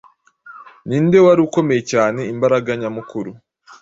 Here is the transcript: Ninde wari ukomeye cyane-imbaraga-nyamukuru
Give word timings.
Ninde 0.87 1.17
wari 1.25 1.41
ukomeye 1.47 1.81
cyane-imbaraga-nyamukuru 1.91 3.31